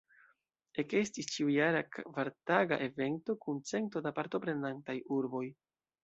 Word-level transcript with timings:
Ekestis 0.83 1.27
ĉiujara, 1.33 1.83
kvartaga 1.97 2.79
evento 2.85 3.35
kun 3.43 3.59
cento 3.73 4.03
da 4.07 4.13
partoprenantaj 4.21 4.97
urboj. 5.17 5.43